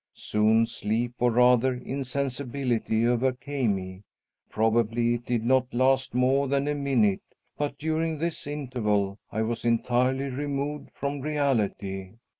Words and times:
Soon 0.15 0.65
sleep, 0.65 1.13
or 1.19 1.29
rather 1.29 1.75
insensibility, 1.75 3.05
overcame 3.05 3.75
me. 3.75 4.01
Probably 4.49 5.13
it 5.13 5.27
did 5.27 5.45
not 5.45 5.71
last 5.75 6.15
more 6.15 6.47
than 6.47 6.67
a 6.67 6.73
minute, 6.73 7.21
but 7.55 7.77
during 7.77 8.17
this 8.17 8.47
interval 8.47 9.19
I 9.31 9.43
was 9.43 9.63
entirely 9.63 10.29
removed 10.29 10.89
from 10.95 11.21
reality. 11.21 12.13